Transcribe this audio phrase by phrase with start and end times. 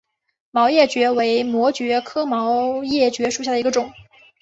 [0.49, 3.93] 毛叶蕨为膜蕨科毛叶蕨属下的一个种。